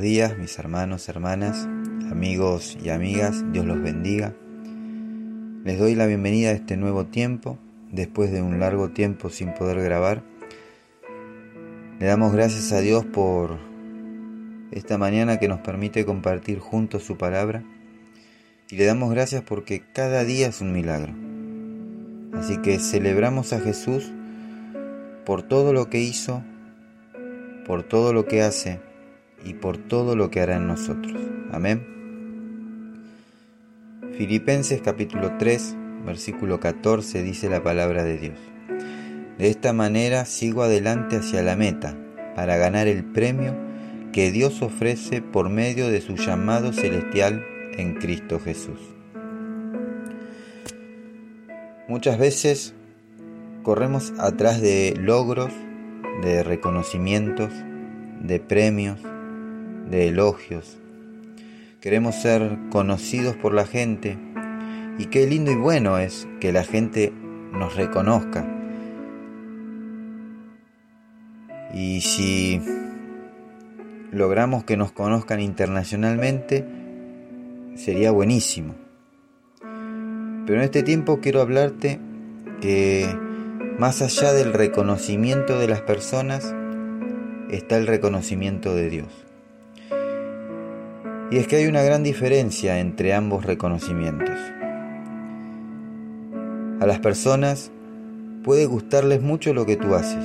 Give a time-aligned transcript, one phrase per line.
[0.00, 1.68] días mis hermanos, hermanas,
[2.10, 4.34] amigos y amigas, Dios los bendiga.
[5.64, 7.58] Les doy la bienvenida a este nuevo tiempo,
[7.92, 10.22] después de un largo tiempo sin poder grabar.
[11.98, 13.58] Le damos gracias a Dios por
[14.70, 17.62] esta mañana que nos permite compartir juntos su palabra
[18.70, 21.12] y le damos gracias porque cada día es un milagro.
[22.38, 24.10] Así que celebramos a Jesús
[25.26, 26.42] por todo lo que hizo,
[27.66, 28.80] por todo lo que hace
[29.44, 31.20] y por todo lo que hará en nosotros.
[31.52, 31.86] Amén.
[34.16, 38.38] Filipenses capítulo 3, versículo 14 dice la palabra de Dios.
[39.38, 41.96] De esta manera sigo adelante hacia la meta,
[42.36, 43.54] para ganar el premio
[44.12, 47.44] que Dios ofrece por medio de su llamado celestial
[47.76, 48.78] en Cristo Jesús.
[51.88, 52.74] Muchas veces
[53.62, 55.52] corremos atrás de logros,
[56.22, 57.50] de reconocimientos,
[58.20, 59.00] de premios,
[59.90, 60.78] de elogios.
[61.80, 64.18] Queremos ser conocidos por la gente
[64.98, 67.12] y qué lindo y bueno es que la gente
[67.52, 68.46] nos reconozca.
[71.72, 72.60] Y si
[74.12, 76.66] logramos que nos conozcan internacionalmente,
[77.76, 78.74] sería buenísimo.
[79.60, 82.00] Pero en este tiempo quiero hablarte
[82.60, 83.08] que
[83.78, 86.54] más allá del reconocimiento de las personas,
[87.50, 89.29] está el reconocimiento de Dios.
[91.30, 94.36] Y es que hay una gran diferencia entre ambos reconocimientos.
[96.80, 97.70] A las personas
[98.42, 100.24] puede gustarles mucho lo que tú haces,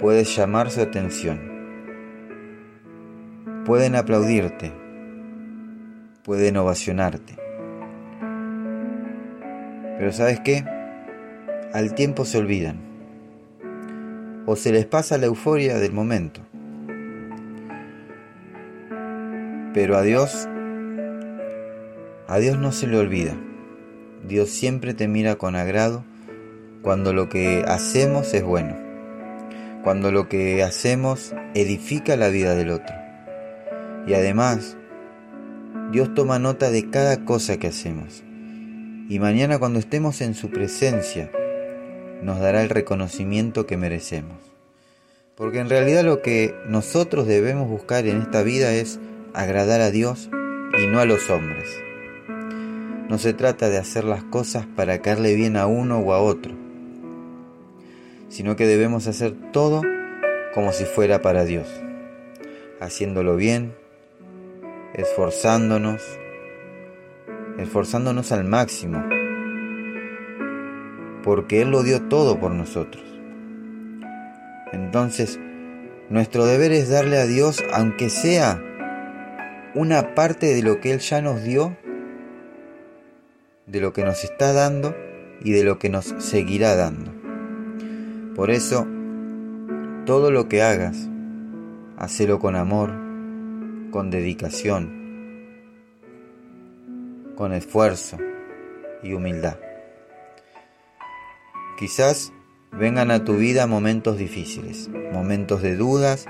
[0.00, 1.40] puedes llamar su atención,
[3.64, 4.70] pueden aplaudirte,
[6.24, 7.36] pueden ovacionarte.
[9.96, 10.64] Pero ¿sabes qué?
[11.72, 12.80] Al tiempo se olvidan
[14.44, 16.43] o se les pasa la euforia del momento.
[19.74, 20.48] Pero a Dios,
[22.28, 23.34] a Dios no se le olvida.
[24.24, 26.04] Dios siempre te mira con agrado
[26.80, 28.76] cuando lo que hacemos es bueno,
[29.82, 32.94] cuando lo que hacemos edifica la vida del otro.
[34.06, 34.76] Y además,
[35.90, 38.22] Dios toma nota de cada cosa que hacemos.
[39.08, 41.32] Y mañana cuando estemos en su presencia,
[42.22, 44.38] nos dará el reconocimiento que merecemos.
[45.34, 49.00] Porque en realidad lo que nosotros debemos buscar en esta vida es
[49.34, 50.30] agradar a Dios
[50.78, 51.68] y no a los hombres.
[53.08, 56.54] No se trata de hacer las cosas para caerle bien a uno o a otro,
[58.28, 59.82] sino que debemos hacer todo
[60.54, 61.66] como si fuera para Dios,
[62.80, 63.74] haciéndolo bien,
[64.94, 66.00] esforzándonos,
[67.58, 69.04] esforzándonos al máximo,
[71.24, 73.02] porque Él lo dio todo por nosotros.
[74.72, 75.40] Entonces,
[76.08, 78.62] nuestro deber es darle a Dios, aunque sea
[79.74, 81.76] una parte de lo que Él ya nos dio,
[83.66, 84.94] de lo que nos está dando
[85.40, 87.12] y de lo que nos seguirá dando.
[88.34, 88.86] Por eso,
[90.06, 91.08] todo lo que hagas,
[91.96, 92.92] hacelo con amor,
[93.90, 95.04] con dedicación,
[97.36, 98.18] con esfuerzo
[99.02, 99.56] y humildad.
[101.78, 102.32] Quizás
[102.70, 106.26] vengan a tu vida momentos difíciles, momentos de dudas,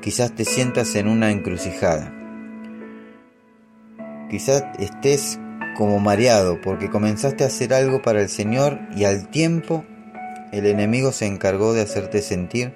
[0.00, 2.21] quizás te sientas en una encrucijada.
[4.32, 5.38] Quizás estés
[5.76, 9.84] como mareado porque comenzaste a hacer algo para el Señor y al tiempo
[10.52, 12.72] el enemigo se encargó de hacerte sentir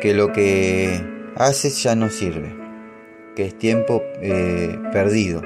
[0.00, 0.98] que lo que
[1.36, 2.56] haces ya no sirve,
[3.36, 5.42] que es tiempo eh, perdido,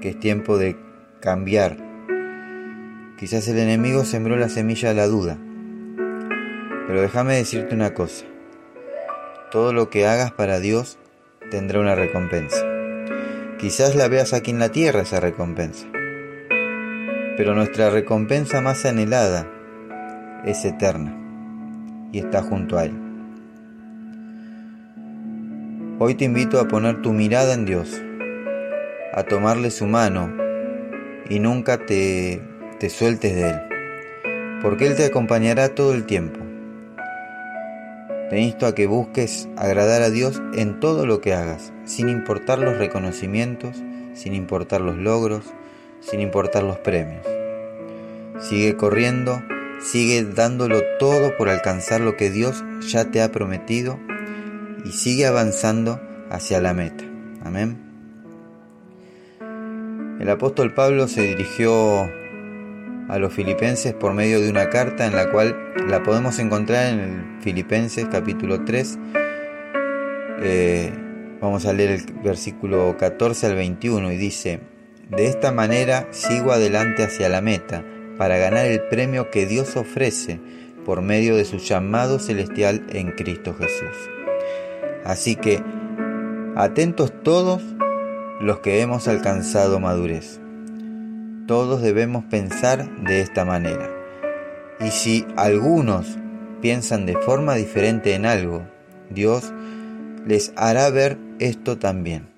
[0.00, 0.78] que es tiempo de
[1.20, 1.76] cambiar.
[3.18, 5.36] Quizás el enemigo sembró la semilla de la duda,
[6.86, 8.24] pero déjame decirte una cosa,
[9.50, 10.98] todo lo que hagas para Dios
[11.50, 12.73] tendrá una recompensa.
[13.58, 15.86] Quizás la veas aquí en la tierra esa recompensa.
[17.36, 19.48] Pero nuestra recompensa más anhelada
[20.44, 21.16] es eterna
[22.12, 22.92] y está junto a Él.
[25.98, 28.02] Hoy te invito a poner tu mirada en Dios,
[29.12, 30.34] a tomarle su mano
[31.30, 32.42] y nunca te,
[32.80, 33.60] te sueltes de Él,
[34.60, 36.43] porque Él te acompañará todo el tiempo.
[38.30, 42.58] Te insto a que busques agradar a Dios en todo lo que hagas, sin importar
[42.58, 43.76] los reconocimientos,
[44.14, 45.44] sin importar los logros,
[46.00, 47.26] sin importar los premios.
[48.40, 49.42] Sigue corriendo,
[49.80, 53.98] sigue dándolo todo por alcanzar lo que Dios ya te ha prometido
[54.84, 56.00] y sigue avanzando
[56.30, 57.04] hacia la meta.
[57.44, 57.78] Amén.
[60.18, 62.08] El apóstol Pablo se dirigió
[63.08, 65.56] a los filipenses por medio de una carta en la cual
[65.88, 68.98] la podemos encontrar en el Filipenses capítulo 3,
[70.42, 70.92] eh,
[71.44, 74.60] Vamos a leer el versículo 14 al 21 y dice,
[75.10, 77.84] De esta manera sigo adelante hacia la meta,
[78.16, 80.40] para ganar el premio que Dios ofrece
[80.86, 84.10] por medio de su llamado celestial en Cristo Jesús.
[85.04, 85.62] Así que,
[86.56, 87.62] atentos todos
[88.40, 90.40] los que hemos alcanzado madurez.
[91.46, 93.90] Todos debemos pensar de esta manera.
[94.80, 96.18] Y si algunos
[96.62, 98.66] piensan de forma diferente en algo,
[99.10, 99.52] Dios
[100.26, 102.28] les hará ver esto también.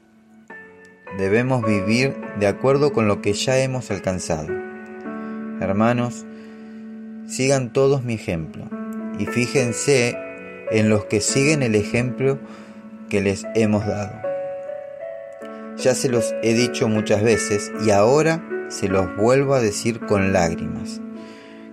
[1.18, 4.48] Debemos vivir de acuerdo con lo que ya hemos alcanzado.
[5.60, 6.26] Hermanos,
[7.28, 8.64] sigan todos mi ejemplo
[9.20, 10.16] y fíjense
[10.72, 12.40] en los que siguen el ejemplo
[13.08, 14.20] que les hemos dado.
[15.76, 20.32] Ya se los he dicho muchas veces y ahora se los vuelvo a decir con
[20.32, 21.00] lágrimas,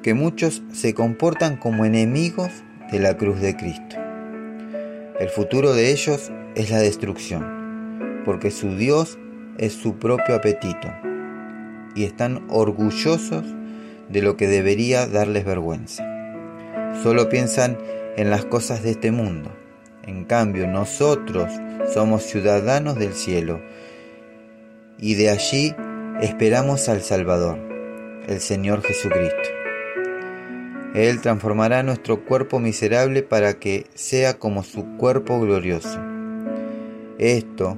[0.01, 2.51] que muchos se comportan como enemigos
[2.91, 3.95] de la cruz de Cristo.
[5.19, 9.17] El futuro de ellos es la destrucción, porque su Dios
[9.57, 10.91] es su propio apetito,
[11.95, 13.45] y están orgullosos
[14.09, 16.03] de lo que debería darles vergüenza.
[17.01, 17.77] Solo piensan
[18.17, 19.51] en las cosas de este mundo.
[20.05, 21.51] En cambio, nosotros
[21.93, 23.61] somos ciudadanos del cielo
[24.97, 25.75] y de allí
[26.21, 27.57] esperamos al Salvador,
[28.27, 29.50] el Señor Jesucristo.
[30.94, 36.00] Él transformará nuestro cuerpo miserable para que sea como su cuerpo glorioso.
[37.18, 37.77] Esto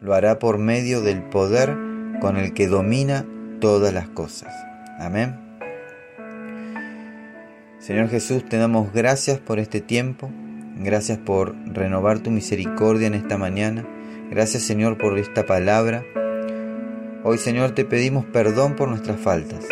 [0.00, 1.76] lo hará por medio del poder
[2.20, 3.26] con el que domina
[3.60, 4.52] todas las cosas.
[4.98, 5.36] Amén.
[7.78, 10.30] Señor Jesús, te damos gracias por este tiempo,
[10.78, 13.84] gracias por renovar tu misericordia en esta mañana,
[14.30, 16.04] gracias Señor por esta palabra.
[17.24, 19.64] Hoy Señor te pedimos perdón por nuestras faltas.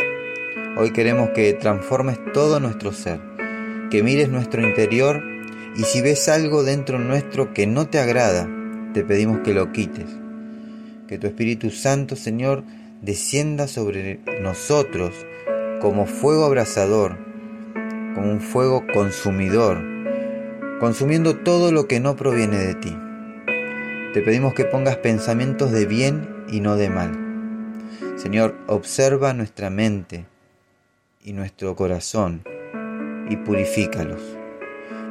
[0.76, 3.20] Hoy queremos que transformes todo nuestro ser,
[3.90, 5.22] que mires nuestro interior
[5.76, 8.48] y si ves algo dentro nuestro que no te agrada,
[8.94, 10.06] te pedimos que lo quites.
[11.08, 12.62] Que tu Espíritu Santo, Señor,
[13.02, 15.14] descienda sobre nosotros
[15.80, 17.30] como fuego abrasador
[18.14, 19.82] como un fuego consumidor,
[20.78, 22.96] consumiendo todo lo que no proviene de ti.
[24.12, 27.19] Te pedimos que pongas pensamientos de bien y no de mal.
[28.22, 30.26] Señor, observa nuestra mente
[31.24, 32.44] y nuestro corazón
[33.30, 34.20] y purifícalos.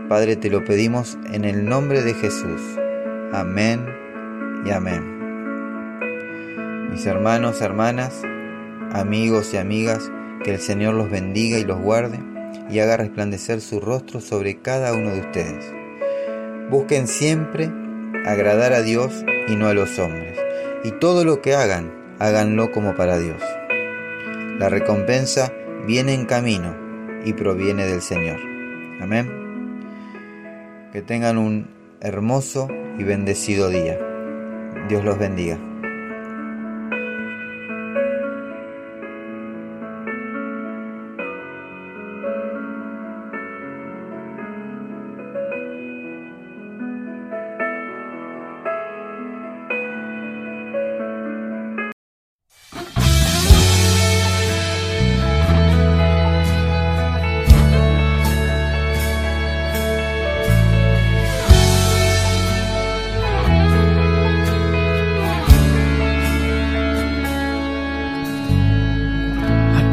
[0.07, 2.61] Padre, te lo pedimos en el nombre de Jesús.
[3.33, 3.83] Amén
[4.63, 5.17] y amén.
[6.91, 8.21] Mis hermanos, hermanas,
[8.91, 10.11] amigos y amigas,
[10.43, 12.19] que el Señor los bendiga y los guarde
[12.69, 15.65] y haga resplandecer su rostro sobre cada uno de ustedes.
[16.69, 17.71] Busquen siempre
[18.27, 20.37] agradar a Dios y no a los hombres,
[20.83, 23.41] y todo lo que hagan, háganlo como para Dios.
[24.59, 25.53] La recompensa
[25.87, 26.75] viene en camino
[27.25, 28.39] y proviene del Señor.
[29.01, 29.79] Amén.
[30.91, 31.69] Que tengan un
[32.01, 32.67] hermoso
[32.97, 33.97] y bendecido día.
[34.89, 35.57] Dios los bendiga.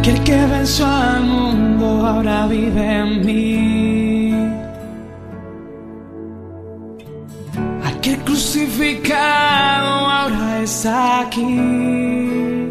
[0.06, 4.32] Aquel que venció al mundo ahora vive en mí.
[7.82, 12.70] Aquel crucificado ahora está aquí.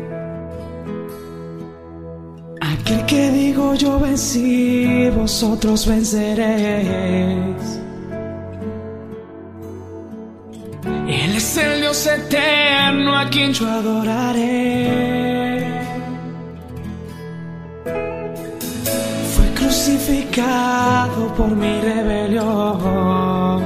[2.62, 6.88] Aquel que digo yo vencí, vosotros venceréis.
[11.06, 15.55] Él es el Dios eterno a quien yo adoraré.
[19.86, 23.62] Crucificado por mi rebelión.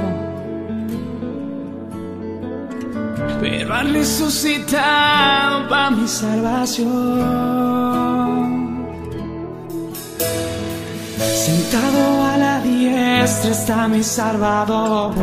[3.39, 6.89] Pero ha resucitado para mi salvación.
[11.45, 15.13] Sentado a la diestra está mi Salvador.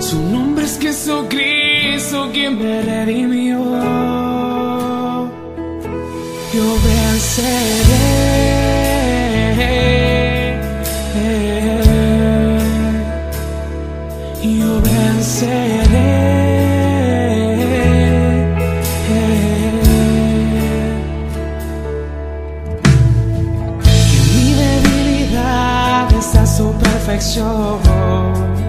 [0.00, 4.43] Su nombre es Jesucristo quien me redimió
[6.54, 8.44] yo venceré.
[14.42, 16.14] Yo venceré.
[23.86, 28.63] En mi debilidad está su perfección.